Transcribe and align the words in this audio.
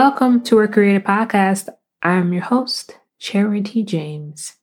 Welcome 0.00 0.44
to 0.44 0.58
our 0.58 0.68
Creative 0.68 1.02
Podcast. 1.02 1.68
I'm 2.04 2.32
your 2.32 2.44
host, 2.44 2.96
Charity 3.18 3.82
James. 3.82 4.54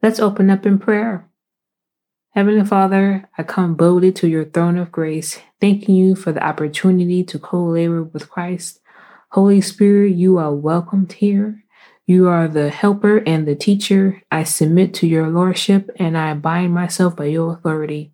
Let's 0.00 0.20
open 0.20 0.48
up 0.48 0.64
in 0.64 0.78
prayer. 0.78 1.28
Heavenly 2.36 2.64
Father, 2.64 3.28
I 3.36 3.42
come 3.42 3.74
boldly 3.74 4.12
to 4.12 4.28
your 4.28 4.44
throne 4.44 4.78
of 4.78 4.92
grace, 4.92 5.40
thanking 5.60 5.96
you 5.96 6.14
for 6.14 6.30
the 6.30 6.46
opportunity 6.46 7.24
to 7.24 7.38
co 7.40 7.64
labor 7.64 8.04
with 8.04 8.30
Christ. 8.30 8.78
Holy 9.32 9.60
Spirit, 9.60 10.14
you 10.14 10.38
are 10.38 10.54
welcomed 10.54 11.14
here. 11.14 11.64
You 12.06 12.28
are 12.28 12.46
the 12.46 12.70
helper 12.70 13.24
and 13.26 13.48
the 13.48 13.56
teacher. 13.56 14.22
I 14.30 14.44
submit 14.44 14.94
to 14.94 15.06
your 15.08 15.26
lordship 15.30 15.90
and 15.96 16.16
I 16.16 16.34
bind 16.34 16.72
myself 16.72 17.16
by 17.16 17.24
your 17.24 17.54
authority. 17.54 18.12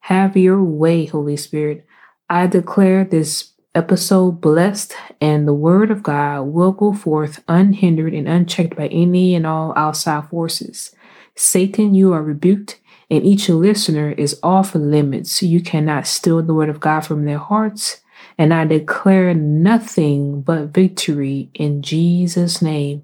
Have 0.00 0.36
your 0.36 0.62
way, 0.62 1.06
Holy 1.06 1.38
Spirit. 1.38 1.86
I 2.28 2.46
declare 2.46 3.04
this 3.04 3.53
episode 3.74 4.40
blessed, 4.40 4.94
and 5.20 5.46
the 5.46 5.54
word 5.54 5.90
of 5.90 6.02
God 6.02 6.42
will 6.42 6.72
go 6.72 6.92
forth 6.92 7.42
unhindered 7.48 8.14
and 8.14 8.28
unchecked 8.28 8.76
by 8.76 8.88
any 8.88 9.34
and 9.34 9.46
all 9.46 9.72
outside 9.76 10.28
forces. 10.28 10.94
Satan, 11.36 11.94
you 11.94 12.12
are 12.12 12.22
rebuked, 12.22 12.80
and 13.10 13.24
each 13.24 13.48
listener 13.48 14.12
is 14.12 14.38
off 14.42 14.74
limits. 14.74 15.42
You 15.42 15.60
cannot 15.60 16.06
steal 16.06 16.42
the 16.42 16.54
word 16.54 16.68
of 16.68 16.80
God 16.80 17.00
from 17.00 17.24
their 17.24 17.38
hearts. 17.38 18.00
And 18.38 18.54
I 18.54 18.64
declare 18.64 19.34
nothing 19.34 20.42
but 20.42 20.68
victory 20.68 21.50
in 21.54 21.82
Jesus' 21.82 22.62
name. 22.62 23.02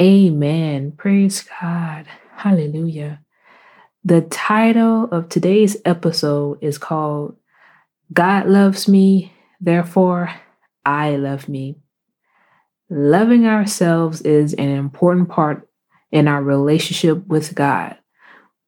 Amen. 0.00 0.92
Praise 0.92 1.46
God. 1.60 2.06
Hallelujah. 2.36 3.20
The 4.04 4.22
title 4.22 5.04
of 5.10 5.28
today's 5.28 5.76
episode 5.84 6.58
is 6.60 6.78
called 6.78 7.36
God 8.12 8.46
Loves 8.46 8.88
Me 8.88 9.32
Therefore, 9.60 10.34
I 10.84 11.16
love 11.16 11.48
me. 11.48 11.76
Loving 12.88 13.46
ourselves 13.46 14.20
is 14.22 14.54
an 14.54 14.68
important 14.68 15.28
part 15.28 15.68
in 16.12 16.28
our 16.28 16.42
relationship 16.42 17.26
with 17.26 17.54
God. 17.54 17.96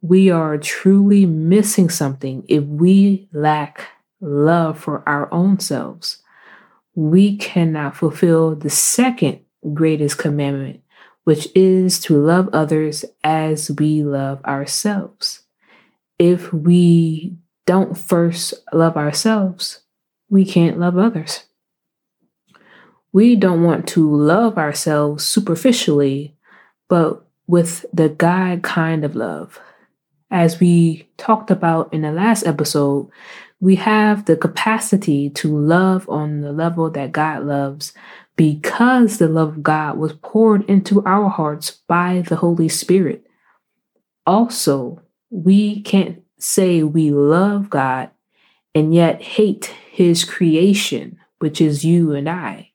We 0.00 0.31
are 0.31 0.59
truly 0.59 1.27
missing 1.27 1.89
something 1.89 2.44
if 2.48 2.64
we 2.64 3.28
lack 3.33 3.89
love 4.20 4.78
for 4.78 5.09
our 5.09 5.33
own 5.33 5.61
selves. 5.61 6.22
We 6.94 7.36
cannot 7.36 7.97
fulfill 7.97 8.56
the 8.56 8.70
second 8.70 9.41
greatest 9.72 10.19
commandment, 10.19 10.81
which 11.25 11.48
is 11.55 12.00
to 12.00 12.16
love 12.16 12.48
others 12.53 13.05
as 13.22 13.70
we 13.70 14.03
love 14.03 14.44
ourselves. 14.44 15.42
If 16.19 16.53
we 16.53 17.36
don't 17.66 17.97
first 17.97 18.55
love 18.72 18.97
ourselves, 18.97 19.81
we 20.29 20.45
can't 20.45 20.79
love 20.79 20.98
others. 20.98 21.45
We 23.12 23.37
don't 23.37 23.62
want 23.62 23.89
to 23.89 24.15
love 24.15 24.59
ourselves 24.59 25.25
superficially, 25.25 26.37
but 26.89 27.25
with 27.47 27.87
the 27.93 28.09
God 28.09 28.62
kind 28.62 29.05
of 29.05 29.17
love. 29.17 29.59
As 30.31 30.61
we 30.61 31.09
talked 31.17 31.50
about 31.50 31.93
in 31.93 32.03
the 32.03 32.12
last 32.12 32.47
episode, 32.47 33.11
we 33.61 33.77
have 33.77 34.27
the 34.27 34.37
capacity 34.37 35.31
to 35.31 35.56
love 35.56 36.09
on 36.09 36.43
the 36.43 36.53
level 36.53 36.91
that 36.91 37.12
God 37.12 37.44
loves 37.44 37.93
because 38.37 39.19
the 39.19 39.27
love 39.27 39.49
of 39.49 39.62
God 39.62 39.99
was 39.99 40.12
poured 40.12 40.65
into 40.71 41.03
our 41.05 41.28
hearts 41.28 41.71
by 41.88 42.22
the 42.28 42.37
Holy 42.37 42.69
Spirit. 42.69 43.27
Also, 44.27 45.03
we 45.31 45.81
can't 45.83 46.22
say 46.38 46.83
we 46.83 47.11
love 47.11 47.69
God 47.71 48.11
and 48.75 48.95
yet 48.95 49.23
hate 49.23 49.67
his 49.91 50.25
creation, 50.25 51.19
which 51.39 51.61
is 51.61 51.84
you 51.84 52.12
and 52.12 52.29
I. 52.29 52.73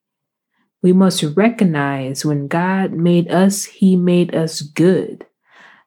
We 0.81 0.91
must 0.91 1.23
recognize 1.23 2.25
when 2.25 2.47
God 2.47 2.91
made 2.91 3.31
us, 3.31 3.63
he 3.63 3.95
made 3.95 4.35
us 4.35 4.61
good. 4.61 5.25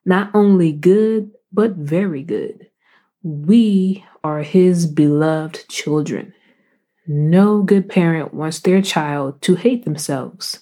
Not 0.05 0.31
only 0.35 0.73
good, 0.73 1.33
but 1.53 1.73
very 1.73 2.23
good. 2.23 2.69
We 3.23 4.05
are 4.25 4.43
his 4.43 4.87
beloved 4.87 5.69
children. 5.69 6.33
No 7.07 7.63
good 7.63 7.89
parent 7.89 8.33
wants 8.33 8.61
their 8.61 8.83
child 8.83 9.43
to 9.43 9.55
hate 9.55 9.85
themselves, 9.85 10.61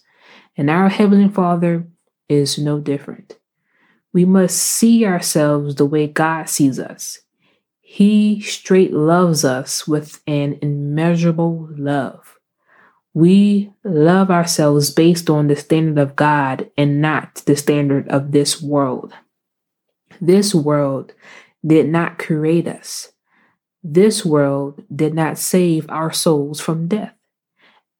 and 0.56 0.69
our 0.69 0.88
Heavenly 0.88 1.28
Father 1.28 1.87
is 2.28 2.59
no 2.59 2.81
different. 2.81 3.38
We 4.12 4.25
must 4.25 4.56
see 4.56 5.05
ourselves 5.06 5.76
the 5.76 5.87
way 5.87 6.06
God 6.06 6.49
sees 6.49 6.78
us. 6.78 7.21
He 7.94 8.41
straight 8.41 8.93
loves 8.93 9.44
us 9.44 9.87
with 9.87 10.21
an 10.27 10.59
immeasurable 10.60 11.69
love. 11.71 12.41
We 13.12 13.72
love 13.84 14.32
ourselves 14.32 14.91
based 14.91 15.31
on 15.31 15.47
the 15.47 15.55
standard 15.55 16.03
of 16.03 16.16
God 16.16 16.72
and 16.77 17.00
not 17.00 17.44
the 17.47 17.55
standard 17.55 18.09
of 18.09 18.32
this 18.32 18.60
world. 18.60 19.12
This 20.21 20.53
world 20.53 21.12
did 21.65 21.88
not 21.88 22.19
create 22.19 22.66
us. 22.66 23.12
This 23.84 24.25
world 24.25 24.82
did 24.93 25.15
not 25.15 25.38
save 25.38 25.88
our 25.88 26.11
souls 26.11 26.61
from 26.61 26.88
death. 26.88 27.15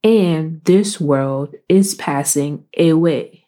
And 0.03 0.61
this 0.65 1.01
world 1.01 1.55
is 1.69 1.95
passing 1.95 2.65
away. 2.77 3.44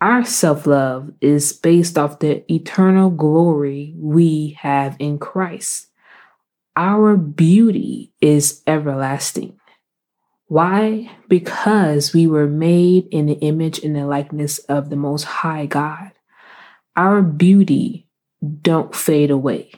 Our 0.00 0.24
self 0.24 0.66
love 0.66 1.12
is 1.20 1.52
based 1.52 1.98
off 1.98 2.20
the 2.20 2.50
eternal 2.52 3.10
glory 3.10 3.94
we 3.96 4.56
have 4.60 4.96
in 5.00 5.18
Christ. 5.18 5.88
Our 6.76 7.16
beauty 7.16 8.12
is 8.20 8.62
everlasting. 8.66 9.58
Why? 10.46 11.10
Because 11.28 12.14
we 12.14 12.28
were 12.28 12.46
made 12.46 13.08
in 13.10 13.26
the 13.26 13.38
image 13.40 13.80
and 13.80 13.96
the 13.96 14.06
likeness 14.06 14.60
of 14.60 14.88
the 14.88 14.96
Most 14.96 15.24
High 15.24 15.66
God. 15.66 16.12
Our 16.94 17.20
beauty 17.20 18.06
don't 18.62 18.94
fade 18.94 19.30
away. 19.32 19.72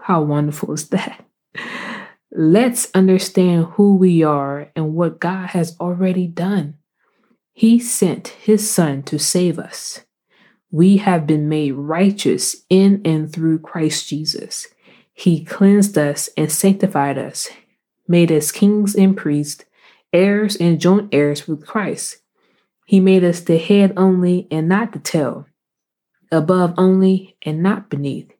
How 0.00 0.22
wonderful 0.22 0.72
is 0.72 0.88
that? 0.90 1.24
Let's 2.30 2.88
understand 2.94 3.66
who 3.72 3.96
we 3.96 4.22
are 4.22 4.70
and 4.74 4.94
what 4.94 5.20
God 5.20 5.48
has 5.48 5.76
already 5.80 6.28
done. 6.28 6.78
He 7.52 7.78
sent 7.78 8.28
his 8.28 8.68
Son 8.68 9.02
to 9.04 9.18
save 9.18 9.58
us. 9.58 10.04
We 10.70 10.96
have 10.98 11.26
been 11.26 11.48
made 11.48 11.72
righteous 11.72 12.56
in 12.70 13.02
and 13.04 13.30
through 13.30 13.58
Christ 13.58 14.08
Jesus. 14.08 14.68
He 15.12 15.44
cleansed 15.44 15.98
us 15.98 16.30
and 16.36 16.50
sanctified 16.50 17.18
us, 17.18 17.50
made 18.08 18.32
us 18.32 18.50
kings 18.50 18.94
and 18.94 19.14
priests, 19.14 19.64
heirs 20.12 20.56
and 20.56 20.80
joint 20.80 21.10
heirs 21.12 21.46
with 21.46 21.66
Christ. 21.66 22.18
He 22.86 23.00
made 23.00 23.22
us 23.22 23.40
the 23.40 23.58
head 23.58 23.92
only 23.96 24.48
and 24.50 24.68
not 24.68 24.92
the 24.92 24.98
tail, 24.98 25.46
above 26.30 26.72
only 26.78 27.36
and 27.42 27.62
not 27.62 27.90
beneath. 27.90 28.32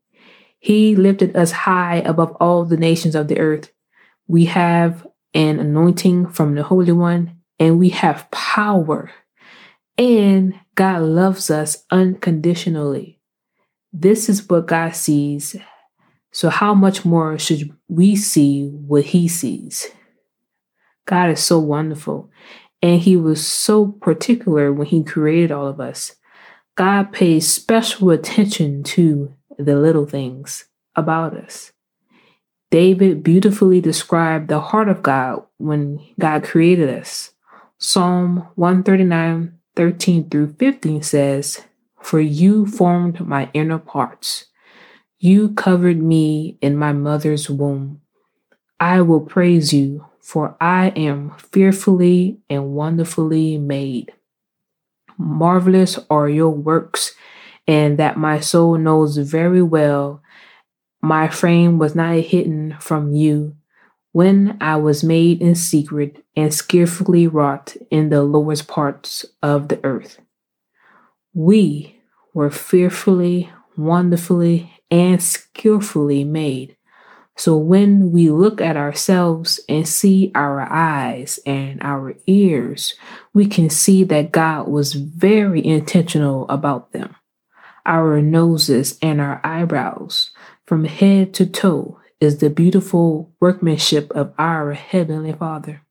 He 0.58 0.96
lifted 0.96 1.36
us 1.36 1.52
high 1.52 1.96
above 1.96 2.34
all 2.40 2.64
the 2.64 2.76
nations 2.76 3.14
of 3.14 3.28
the 3.28 3.38
earth. 3.38 3.72
We 4.26 4.46
have 4.46 5.06
an 5.34 5.58
anointing 5.58 6.28
from 6.28 6.54
the 6.54 6.62
Holy 6.62 6.92
One 6.92 7.41
and 7.62 7.78
we 7.78 7.90
have 7.90 8.28
power. 8.32 9.12
And 9.96 10.58
God 10.74 11.02
loves 11.02 11.48
us 11.48 11.84
unconditionally. 11.92 13.20
This 13.92 14.28
is 14.28 14.48
what 14.48 14.66
God 14.66 14.96
sees. 14.96 15.54
So, 16.32 16.48
how 16.50 16.74
much 16.74 17.04
more 17.04 17.38
should 17.38 17.70
we 17.86 18.16
see 18.16 18.66
what 18.68 19.04
He 19.04 19.28
sees? 19.28 19.86
God 21.06 21.30
is 21.30 21.40
so 21.40 21.60
wonderful. 21.60 22.30
And 22.82 23.00
He 23.00 23.16
was 23.16 23.46
so 23.46 23.86
particular 23.86 24.72
when 24.72 24.88
He 24.88 25.04
created 25.04 25.52
all 25.52 25.68
of 25.68 25.78
us. 25.78 26.16
God 26.74 27.12
pays 27.12 27.52
special 27.52 28.10
attention 28.10 28.82
to 28.84 29.34
the 29.56 29.76
little 29.76 30.06
things 30.06 30.64
about 30.96 31.36
us. 31.36 31.70
David 32.72 33.22
beautifully 33.22 33.80
described 33.80 34.48
the 34.48 34.58
heart 34.58 34.88
of 34.88 35.02
God 35.02 35.44
when 35.58 36.04
God 36.18 36.42
created 36.42 36.88
us. 36.88 37.31
Psalm 37.84 38.46
139, 38.54 39.58
13 39.74 40.30
through 40.30 40.54
15 40.56 41.02
says, 41.02 41.64
For 42.00 42.20
you 42.20 42.64
formed 42.64 43.26
my 43.26 43.50
inner 43.54 43.80
parts. 43.80 44.44
You 45.18 45.52
covered 45.54 46.00
me 46.00 46.58
in 46.62 46.76
my 46.76 46.92
mother's 46.92 47.50
womb. 47.50 48.00
I 48.78 49.00
will 49.00 49.22
praise 49.22 49.72
you, 49.72 50.06
for 50.20 50.56
I 50.60 50.90
am 50.90 51.32
fearfully 51.38 52.38
and 52.48 52.70
wonderfully 52.70 53.58
made. 53.58 54.12
Marvelous 55.18 55.98
are 56.08 56.28
your 56.28 56.50
works, 56.50 57.16
and 57.66 57.98
that 57.98 58.16
my 58.16 58.38
soul 58.38 58.78
knows 58.78 59.16
very 59.16 59.62
well. 59.62 60.22
My 61.00 61.26
frame 61.26 61.80
was 61.80 61.96
not 61.96 62.14
hidden 62.14 62.76
from 62.78 63.12
you 63.12 63.56
when 64.12 64.58
I 64.60 64.76
was 64.76 65.02
made 65.02 65.40
in 65.40 65.54
secret 65.54 66.24
and 66.36 66.52
skillfully 66.52 67.26
wrought 67.26 67.76
in 67.90 68.10
the 68.10 68.22
lowest 68.22 68.68
parts 68.68 69.24
of 69.42 69.68
the 69.68 69.80
earth. 69.84 70.18
We 71.34 71.96
were 72.34 72.50
fearfully, 72.50 73.50
wonderfully, 73.76 74.72
and 74.90 75.22
skillfully 75.22 76.24
made. 76.24 76.76
So 77.36 77.56
when 77.56 78.12
we 78.12 78.28
look 78.30 78.60
at 78.60 78.76
ourselves 78.76 79.58
and 79.66 79.88
see 79.88 80.30
our 80.34 80.60
eyes 80.60 81.38
and 81.46 81.82
our 81.82 82.14
ears, 82.26 82.94
we 83.32 83.46
can 83.46 83.70
see 83.70 84.04
that 84.04 84.32
God 84.32 84.68
was 84.68 84.92
very 84.92 85.64
intentional 85.64 86.46
about 86.50 86.92
them. 86.92 87.16
Our 87.86 88.20
noses 88.20 88.98
and 89.00 89.18
our 89.20 89.40
eyebrows, 89.42 90.30
from 90.66 90.84
head 90.84 91.32
to 91.34 91.46
toe, 91.46 91.98
is 92.22 92.38
the 92.38 92.48
beautiful 92.48 93.34
workmanship 93.40 94.12
of 94.12 94.32
our 94.38 94.74
Heavenly 94.74 95.32
Father. 95.32 95.82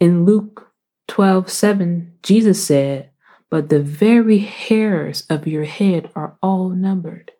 In 0.00 0.24
Luke 0.24 0.72
12 1.06 1.48
7, 1.48 2.12
Jesus 2.24 2.66
said, 2.66 3.10
But 3.48 3.68
the 3.68 3.78
very 3.78 4.38
hairs 4.38 5.24
of 5.30 5.46
your 5.46 5.62
head 5.62 6.10
are 6.16 6.36
all 6.42 6.70
numbered. 6.70 7.30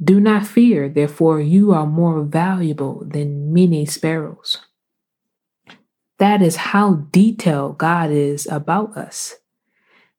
Do 0.00 0.20
not 0.20 0.46
fear, 0.46 0.88
therefore, 0.88 1.40
you 1.40 1.72
are 1.72 1.84
more 1.84 2.22
valuable 2.22 3.04
than 3.04 3.52
many 3.52 3.86
sparrows. 3.86 4.58
That 6.20 6.42
is 6.42 6.54
how 6.56 7.08
detailed 7.10 7.76
God 7.76 8.12
is 8.12 8.46
about 8.46 8.96
us. 8.96 9.34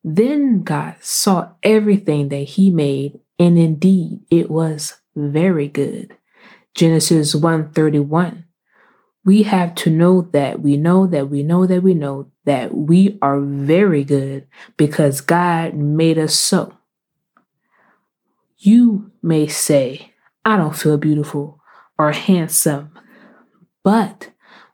Then 0.04 0.62
God 0.62 0.98
saw 1.00 1.52
everything 1.64 2.28
that 2.30 2.50
He 2.58 2.70
made, 2.70 3.22
and 3.40 3.58
indeed 3.58 4.26
it 4.30 4.52
was 4.52 4.96
very 5.16 5.70
good. 5.70 6.17
Genesis 6.78 7.34
1:31. 7.34 8.46
We 9.26 9.44
have 9.44 9.74
to 9.76 9.90
know 9.90 10.22
that 10.32 10.62
we 10.62 10.78
know 10.78 11.08
that 11.08 11.30
we 11.30 11.42
know 11.42 11.66
that 11.66 11.82
we 11.82 11.94
know 11.96 12.32
that 12.46 12.74
we 12.74 13.18
are 13.22 13.42
very 13.42 14.04
good 14.04 14.48
because 14.78 15.20
God 15.20 15.74
made 15.74 16.20
us 16.20 16.36
so. 16.36 16.74
You 18.60 19.12
may 19.22 19.48
say, 19.48 20.14
I 20.46 20.56
don't 20.56 20.76
feel 20.76 20.98
beautiful 20.98 21.60
or 21.98 22.12
handsome, 22.12 22.92
but 23.84 24.30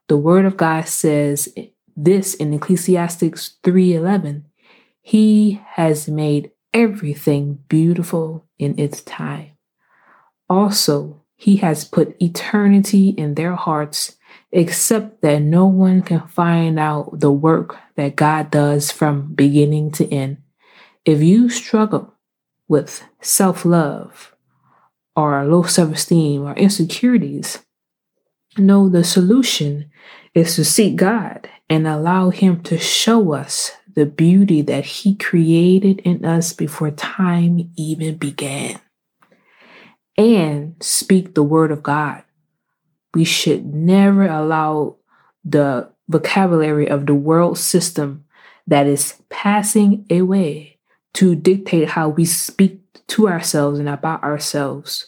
the 0.08 0.18
word 0.18 0.46
of 0.46 0.58
God 0.58 0.88
says 0.90 1.48
this 1.96 2.34
in 2.34 2.54
Ecclesiastes 2.54 3.58
3:11, 3.64 4.44
he 5.02 5.62
has 5.66 6.10
made 6.10 6.52
everything 6.74 7.60
beautiful 7.70 8.46
in 8.60 8.78
its 8.78 9.02
time. 9.02 9.52
Also, 10.50 11.23
he 11.36 11.58
has 11.58 11.86
put 11.86 12.22
eternity 12.22 13.10
in 13.10 13.36
their 13.36 13.56
hearts, 13.56 14.18
except 14.52 15.22
that 15.22 15.42
no 15.42 15.66
one 15.66 16.02
can 16.02 16.28
find 16.28 16.80
out 16.80 17.20
the 17.20 17.32
work 17.32 17.78
that 17.96 18.16
God 18.16 18.52
does 18.52 18.92
from 18.92 19.34
beginning 19.34 19.92
to 19.94 20.08
end. 20.12 20.38
If 21.06 21.22
you 21.22 21.50
struggle 21.50 22.14
with 22.68 23.04
self 23.22 23.66
love 23.66 24.34
or 25.16 25.46
low 25.46 25.64
self 25.64 25.94
esteem 25.94 26.44
or 26.44 26.54
insecurities. 26.56 27.60
know 28.58 28.90
the 28.90 29.04
solution 29.04 29.92
is 30.34 30.56
to 30.56 30.66
seek 30.66 30.96
God 30.96 31.50
and 31.70 31.88
allow 31.88 32.30
Him 32.30 32.62
to 32.64 32.78
show 32.78 33.34
us 33.34 33.72
the 33.96 34.06
beauty 34.06 34.62
that 34.62 34.86
He 34.86 35.16
created 35.16 36.00
in 36.00 36.26
us 36.26 36.54
before 36.54 36.92
time 36.92 37.72
even 37.76 38.18
began. 38.18 38.80
And 40.18 40.76
speak 40.82 41.34
the 41.34 41.44
Word 41.44 41.72
of 41.72 41.84
God. 41.84 42.24
We 43.14 43.24
should 43.24 43.66
never 43.74 44.26
allow 44.26 44.98
the 45.44 45.90
vocabulary 46.08 46.88
of 46.88 47.06
the 47.06 47.16
world 47.16 47.58
system 47.58 48.26
that 48.68 48.88
is 48.88 49.16
passing 49.30 50.06
away 50.10 50.78
to 51.16 51.36
dictate 51.36 51.90
how 51.90 52.10
we 52.10 52.26
speak 52.26 52.80
to 53.08 53.28
ourselves 53.28 53.80
and 53.80 53.90
about 53.90 54.24
ourselves. 54.24 55.08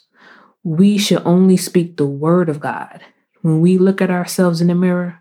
We 0.63 0.98
should 0.98 1.22
only 1.25 1.57
speak 1.57 1.98
the 1.98 2.06
word 2.06 2.50
of 2.50 2.60
God. 2.60 3.02
When 3.42 3.62
we 3.62 3.78
look 3.78 4.02
at 4.02 4.10
ourselves 4.10 4.62
in 4.62 4.68
the 4.68 4.75
mirror, 4.75 5.19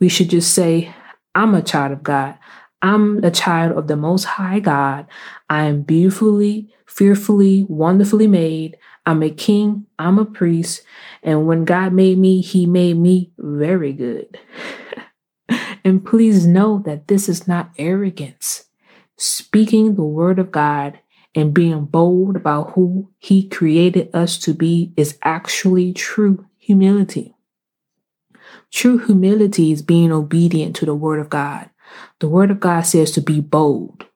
we 0.00 0.08
should 0.08 0.30
just 0.30 0.52
say, 0.54 0.94
I'm 1.34 1.54
a 1.54 1.62
child 1.62 1.92
of 1.92 2.02
God. 2.02 2.36
I'm 2.82 3.22
a 3.22 3.30
child 3.30 3.76
of 3.76 3.86
the 3.86 3.96
Most 3.96 4.24
High 4.24 4.60
God. 4.60 5.06
I 5.48 5.64
am 5.64 5.82
beautifully, 5.82 6.72
fearfully, 6.86 7.66
wonderfully 7.68 8.26
made. 8.26 8.76
I'm 9.06 9.22
a 9.22 9.30
king. 9.30 9.86
I'm 9.98 10.18
a 10.18 10.24
priest. 10.24 10.82
And 11.22 11.46
when 11.46 11.64
God 11.64 11.92
made 11.92 12.18
me, 12.18 12.40
He 12.40 12.66
made 12.66 12.96
me 12.96 13.32
very 13.38 13.92
good. 13.92 14.38
and 15.84 16.04
please 16.04 16.46
know 16.46 16.80
that 16.86 17.08
this 17.08 17.28
is 17.28 17.48
not 17.48 17.70
arrogance 17.78 18.66
speaking 19.20 19.94
the 19.94 20.02
word 20.02 20.38
of 20.38 20.50
God 20.50 20.98
and 21.34 21.54
being 21.54 21.84
bold 21.84 22.36
about 22.36 22.72
who 22.72 23.10
he 23.18 23.46
created 23.46 24.08
us 24.14 24.38
to 24.38 24.54
be 24.54 24.92
is 24.96 25.18
actually 25.22 25.92
true 25.92 26.46
humility. 26.58 27.36
True 28.70 28.98
humility 28.98 29.72
is 29.72 29.82
being 29.82 30.10
obedient 30.10 30.74
to 30.76 30.86
the 30.86 30.94
word 30.94 31.20
of 31.20 31.28
God. 31.28 31.68
The 32.20 32.28
word 32.28 32.50
of 32.50 32.60
God 32.60 32.82
says 32.82 33.10
to 33.12 33.20
be 33.20 33.40
bold, 33.40 34.06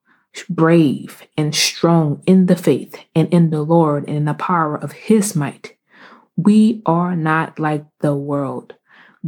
brave, 0.48 1.22
and 1.36 1.54
strong 1.54 2.22
in 2.26 2.46
the 2.46 2.56
faith 2.56 2.96
and 3.14 3.28
in 3.32 3.50
the 3.50 3.62
Lord 3.62 4.08
and 4.08 4.16
in 4.16 4.24
the 4.24 4.34
power 4.34 4.76
of 4.76 4.92
his 4.92 5.36
might. 5.36 5.76
We 6.36 6.82
are 6.84 7.14
not 7.14 7.58
like 7.58 7.86
the 8.00 8.14
world. 8.14 8.74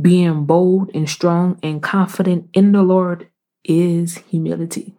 Being 0.01 0.45
bold 0.45 0.91
and 0.95 1.09
strong 1.09 1.59
and 1.63 1.83
confident 1.83 2.51
in 2.53 2.73
the 2.73 2.83
Lord 2.83 3.29
is 3.65 4.19
humility. 4.29 4.95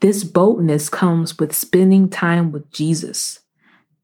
This 0.00 0.24
boldness 0.24 0.88
comes 0.88 1.38
with 1.38 1.54
spending 1.54 2.08
time 2.08 2.52
with 2.52 2.70
Jesus. 2.70 3.40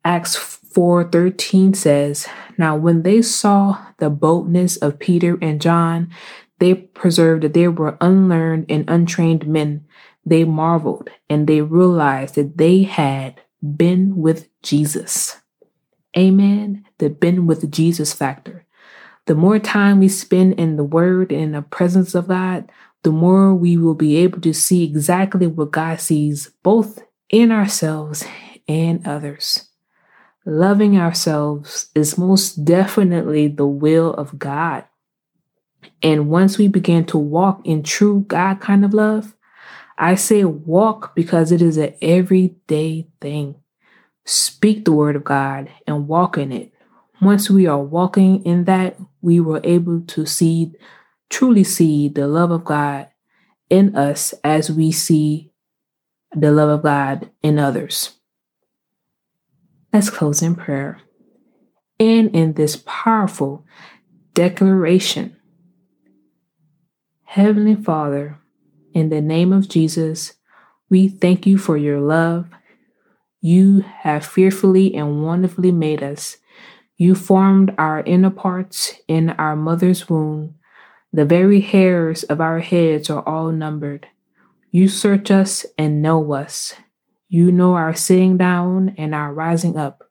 Acts 0.05 0.37
4:13 0.37 1.75
says, 1.75 2.29
"Now 2.57 2.77
when 2.77 3.03
they 3.03 3.23
saw 3.23 3.79
the 3.99 4.11
boldness 4.11 4.77
of 4.77 4.99
Peter 4.99 5.39
and 5.43 5.61
John, 5.61 6.11
they 6.59 6.75
preserved 6.75 7.43
that 7.43 7.55
they 7.55 7.69
were 7.69 7.99
unlearned 8.01 8.67
and 8.69 8.89
untrained 8.89 9.47
men. 9.47 9.85
They 10.27 10.45
marveled 10.45 11.09
and 11.31 11.47
they 11.47 11.63
realized 11.63 12.35
that 12.35 12.59
they 12.59 12.83
had 12.83 13.41
been 13.63 14.17
with 14.17 14.49
Jesus." 14.63 15.41
Amen. 16.19 16.85
The 16.99 17.09
been 17.09 17.47
with 17.47 17.71
Jesus 17.71 18.13
factor. 18.13 18.67
The 19.27 19.35
more 19.35 19.59
time 19.59 20.01
we 20.01 20.09
spend 20.09 20.55
in 20.55 20.77
the 20.77 20.85
word 20.85 21.31
and 21.31 21.43
in 21.43 21.53
the 21.53 21.63
presence 21.63 22.15
of 22.15 22.29
God, 22.29 22.71
the 23.03 23.13
more 23.13 23.55
we 23.55 23.77
will 23.77 23.95
be 23.95 24.17
able 24.17 24.41
to 24.41 24.53
see 24.53 24.83
exactly 24.83 25.47
what 25.47 25.71
God 25.71 26.01
sees 26.01 26.51
both 26.63 27.05
in 27.29 27.53
ourselves 27.53 28.25
and 28.67 29.07
others. 29.07 29.69
Loving 30.45 30.99
ourselves 30.99 31.91
is 31.95 32.19
most 32.19 32.65
definitely 32.65 33.47
the 33.47 33.67
will 33.67 34.13
of 34.15 34.39
God. 34.39 34.85
And 36.03 36.29
once 36.29 36.59
we 36.59 36.67
begin 36.67 37.05
to 37.07 37.19
walk 37.19 37.61
in 37.65 37.83
true 37.83 38.25
God 38.27 38.61
kind 38.61 38.85
of 38.85 38.95
love, 38.95 39.36
I 39.99 40.15
say 40.15 40.45
walk 40.45 41.15
because 41.15 41.53
it 41.53 41.63
is 41.63 41.77
an 41.77 41.95
everyday 42.03 43.09
thing. 43.21 43.57
Speak 44.25 44.85
the 44.85 44.93
word 44.93 45.17
of 45.17 45.25
God 45.25 45.71
and 45.87 46.09
walk 46.09 46.37
in 46.37 46.53
it. 46.53 46.73
Once 47.23 47.49
we 47.49 47.67
are 47.67 47.79
walking 47.79 48.45
in 48.45 48.65
that, 48.65 48.97
we 49.23 49.41
were 49.41 49.61
able 49.65 50.01
to 50.03 50.27
see 50.27 50.73
truly 51.31 51.65
see 51.65 52.09
the 52.09 52.29
love 52.29 52.51
of 52.51 52.65
God 52.65 53.09
in 53.71 53.97
us 53.97 54.35
as 54.45 54.71
we 54.71 54.93
see 54.93 55.53
the 56.35 56.53
love 56.53 56.69
of 56.69 56.83
God 56.83 57.31
in 57.43 57.59
others. 57.59 58.13
Let's 59.93 60.11
close 60.11 60.43
in 60.43 60.55
prayer. 60.55 61.01
And 61.99 62.35
in 62.37 62.53
this 62.53 62.83
powerful 62.85 63.65
declaration, 64.35 65.37
Heavenly 67.25 67.75
Father, 67.75 68.39
in 68.97 69.11
the 69.11 69.21
name 69.21 69.53
of 69.53 69.69
Jesus, 69.69 70.33
we 70.89 71.07
thank 71.07 71.47
you 71.47 71.59
for 71.59 71.77
your 71.77 72.01
love. 72.01 72.47
You 73.43 73.81
have 73.81 74.25
fearfully 74.25 74.95
and 74.95 75.23
wonderfully 75.23 75.71
made 75.71 76.03
us. 76.03 76.39
You 76.97 77.15
formed 77.15 77.75
our 77.77 78.01
inner 78.01 78.31
parts 78.31 78.95
in 79.07 79.31
our 79.31 79.55
mother's 79.55 80.09
womb 80.09 80.55
the 81.13 81.27
very 81.27 81.61
hairs 81.61 82.25
of 82.25 82.41
our 82.41 82.59
heads 82.59 83.09
are 83.09 83.27
all 83.27 83.51
numbered. 83.51 84.07
You 84.71 84.89
search 84.89 85.31
us 85.31 85.65
and 85.79 86.03
know 86.03 86.33
us. 86.33 86.75
You 87.29 87.53
know 87.53 87.75
our 87.75 87.95
sitting 87.95 88.37
down 88.37 88.95
and 88.99 89.15
our 89.15 89.33
rising 89.33 89.77
up. 89.77 90.11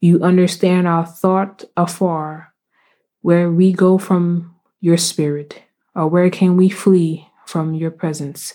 You 0.00 0.22
understand 0.22 0.86
our 0.86 1.06
thought 1.06 1.64
afar, 1.76 2.52
where 3.22 3.50
we 3.50 3.72
go 3.72 3.98
from 3.98 4.54
your 4.80 4.96
spirit, 4.96 5.62
or 5.96 6.06
where 6.06 6.30
can 6.30 6.56
we 6.56 6.68
flee 6.68 7.28
from 7.46 7.74
your 7.74 7.90
presence. 7.90 8.54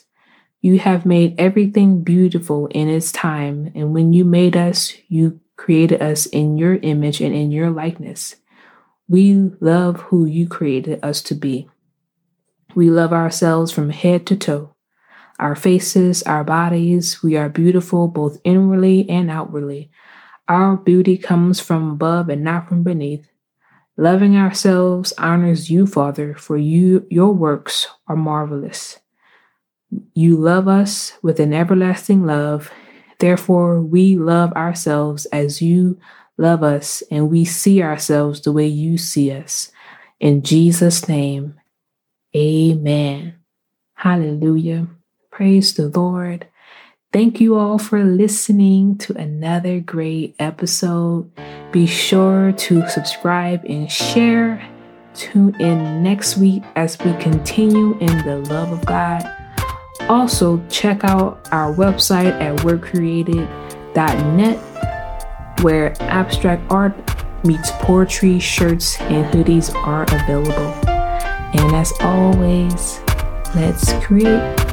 You 0.62 0.78
have 0.80 1.06
made 1.06 1.40
everything 1.40 2.04
beautiful 2.04 2.68
in 2.68 2.88
its 2.88 3.12
time, 3.12 3.72
and 3.74 3.94
when 3.94 4.14
you 4.14 4.24
made 4.24 4.56
us, 4.56 4.94
you 5.08 5.40
created 5.58 6.02
us 6.02 6.28
in 6.28 6.58
your 6.58 6.76
image 6.76 7.22
and 7.22 7.34
in 7.34 7.52
your 7.52 7.72
likeness. 7.72 8.36
We 9.08 9.52
love 9.60 10.02
who 10.02 10.26
you 10.26 10.48
created 10.48 11.00
us 11.04 11.22
to 11.24 11.36
be. 11.36 11.68
We 12.76 12.90
love 12.90 13.12
ourselves 13.12 13.72
from 13.72 13.90
head 13.90 14.26
to 14.28 14.36
toe. 14.36 14.76
Our 15.40 15.56
faces, 15.56 16.22
our 16.24 16.44
bodies, 16.44 17.24
we 17.24 17.36
are 17.36 17.50
beautiful 17.50 18.08
both 18.08 18.40
inwardly 18.44 19.10
and 19.10 19.32
outwardly. 19.32 19.90
Our 20.48 20.78
beauty 20.78 21.18
comes 21.18 21.60
from 21.60 21.92
above 21.92 22.30
and 22.30 22.44
not 22.44 22.70
from 22.70 22.84
beneath. 22.84 23.28
Loving 23.98 24.38
ourselves 24.38 25.14
honors 25.18 25.70
you, 25.70 25.86
Father, 25.86 26.34
for 26.36 26.58
you 26.58 27.06
your 27.10 27.34
works 27.34 27.88
are 28.08 28.16
marvelous. 28.16 29.00
You 30.14 30.38
love 30.38 30.68
us 30.68 31.14
with 31.22 31.40
an 31.40 31.54
everlasting 31.54 32.26
love. 32.26 32.72
Therefore, 33.20 33.82
we 33.82 34.18
love 34.18 34.54
ourselves 34.54 35.26
as 35.28 35.62
you 35.62 36.00
love 36.38 36.64
us, 36.64 37.04
and 37.12 37.30
we 37.30 37.46
see 37.46 37.84
ourselves 37.84 38.42
the 38.42 38.52
way 38.52 38.66
you 38.66 38.98
see 38.98 39.32
us. 39.32 39.72
In 40.20 40.42
Jesus' 40.42 41.08
name, 41.08 41.60
amen. 42.36 43.36
Hallelujah. 43.94 44.88
Praise 45.30 45.74
the 45.74 45.90
Lord. 45.90 46.48
Thank 47.14 47.42
you 47.42 47.58
all 47.58 47.78
for 47.78 48.06
listening 48.06 48.98
to 49.00 49.14
another 49.18 49.82
great 49.82 50.34
episode. 50.40 51.30
Be 51.74 51.86
sure 51.86 52.54
to 52.54 52.88
subscribe 52.88 53.66
and 53.66 53.92
share. 53.92 54.66
Tune 55.14 55.54
in 55.60 56.02
next 56.02 56.38
week 56.38 56.64
as 56.78 56.98
we 57.00 57.12
continue 57.16 57.98
in 57.98 58.18
the 58.26 58.38
love 58.48 58.72
of 58.72 58.86
God. 58.86 59.30
Also, 60.08 60.66
check 60.70 61.04
out 61.04 61.50
our 61.52 61.76
website 61.76 62.32
at 62.40 62.58
wordcreated.net 62.60 64.58
where 65.64 66.02
abstract 66.02 66.64
art 66.72 66.96
meets 67.44 67.72
poetry, 67.72 68.40
shirts, 68.40 68.98
and 69.02 69.26
hoodies 69.34 69.76
are 69.76 70.04
available. 70.04 70.74
And 70.88 71.76
as 71.76 71.92
always, 72.00 73.02
let's 73.54 73.92
create 74.06 74.71